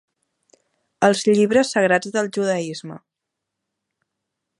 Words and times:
Els 1.07 1.19
llibres 1.27 1.69
sagrats 1.77 2.15
del 2.15 2.31
judaisme. 2.39 2.97